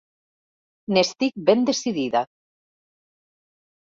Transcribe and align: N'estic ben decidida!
N'estic 0.95 1.37
ben 1.51 1.63
decidida! 1.71 2.25